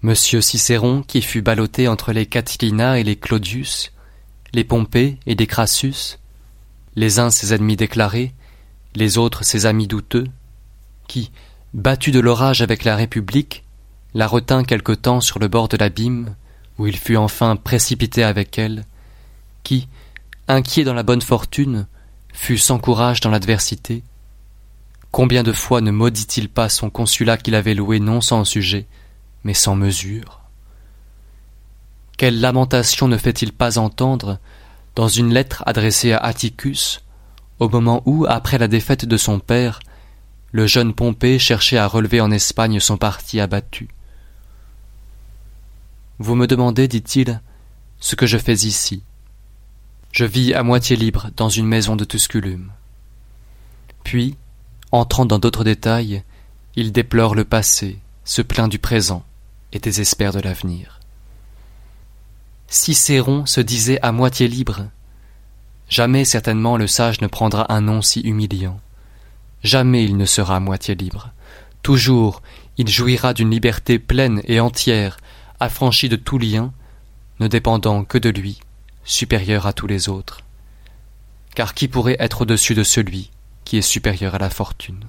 [0.00, 3.92] Monsieur Cicéron, qui fut ballotté entre les Catilina et les Claudius,
[4.52, 6.18] les Pompée et les Crassus,
[6.94, 8.32] les uns ses ennemis déclarés,
[8.94, 10.28] les autres ses amis douteux,
[11.08, 11.32] qui,
[11.74, 13.64] battu de l'orage avec la République,
[14.14, 16.36] la retint quelque temps sur le bord de l'abîme,
[16.78, 18.84] où il fut enfin précipité avec elle,
[19.64, 19.88] qui,
[20.46, 21.88] inquiet dans la bonne fortune,
[22.32, 24.04] fut sans courage dans l'adversité.
[25.10, 28.86] Combien de fois ne maudit-il pas son consulat qu'il avait loué non sans sujet,
[29.44, 30.40] mais sans mesure
[32.16, 34.38] Quelle lamentation ne fait-il pas entendre
[34.94, 37.02] dans une lettre adressée à Atticus,
[37.58, 39.80] au moment où, après la défaite de son père,
[40.50, 43.88] le jeune Pompée cherchait à relever en Espagne son parti abattu?
[46.18, 47.40] Vous me demandez, dit-il,
[48.00, 49.02] ce que je fais ici.
[50.10, 52.72] Je vis à moitié libre dans une maison de Tusculum.
[54.02, 54.36] Puis,
[54.90, 56.24] entrant dans d'autres détails,
[56.74, 59.24] il déplore le passé, se plaint du présent
[59.72, 61.00] et désespère de l'avenir.
[62.68, 64.88] Cicéron se disait à moitié libre.
[65.88, 68.80] Jamais certainement le sage ne prendra un nom si humiliant.
[69.62, 71.30] Jamais il ne sera à moitié libre.
[71.82, 72.42] Toujours
[72.76, 75.16] il jouira d'une liberté pleine et entière,
[75.58, 76.72] affranchie de tout lien,
[77.40, 78.60] ne dépendant que de lui,
[79.04, 80.42] supérieur à tous les autres.
[81.54, 83.30] Car qui pourrait être au-dessus de celui
[83.64, 85.04] qui est supérieur à la fortune?